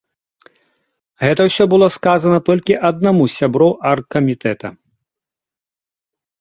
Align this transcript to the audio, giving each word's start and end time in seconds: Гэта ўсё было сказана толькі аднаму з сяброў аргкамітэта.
Гэта 1.25 1.41
ўсё 1.49 1.63
было 1.73 1.87
сказана 1.97 2.37
толькі 2.49 2.79
аднаму 2.91 3.23
з 3.29 3.33
сяброў 3.39 3.71
аргкамітэта. 3.93 4.75